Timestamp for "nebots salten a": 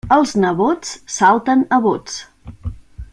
0.43-1.81